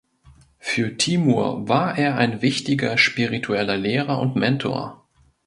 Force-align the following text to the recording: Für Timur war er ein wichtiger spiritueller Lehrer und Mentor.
Für 0.57 0.97
Timur 0.97 1.69
war 1.69 1.95
er 1.95 2.17
ein 2.17 2.41
wichtiger 2.41 2.97
spiritueller 2.97 3.77
Lehrer 3.77 4.17
und 4.17 4.35
Mentor. 4.35 5.05